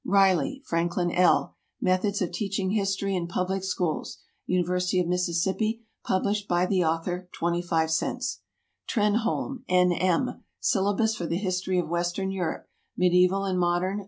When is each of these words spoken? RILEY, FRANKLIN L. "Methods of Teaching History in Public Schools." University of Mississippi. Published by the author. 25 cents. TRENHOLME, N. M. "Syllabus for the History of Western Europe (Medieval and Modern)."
RILEY, 0.03 0.63
FRANKLIN 0.65 1.11
L. 1.11 1.53
"Methods 1.79 2.23
of 2.23 2.31
Teaching 2.31 2.71
History 2.71 3.15
in 3.15 3.27
Public 3.27 3.63
Schools." 3.63 4.17
University 4.47 4.99
of 4.99 5.05
Mississippi. 5.05 5.83
Published 6.03 6.47
by 6.47 6.65
the 6.65 6.83
author. 6.83 7.29
25 7.33 7.91
cents. 7.91 8.39
TRENHOLME, 8.87 9.63
N. 9.69 9.91
M. 9.91 10.43
"Syllabus 10.59 11.13
for 11.15 11.27
the 11.27 11.37
History 11.37 11.77
of 11.77 11.87
Western 11.87 12.31
Europe 12.31 12.67
(Medieval 12.97 13.45
and 13.45 13.59
Modern)." 13.59 13.99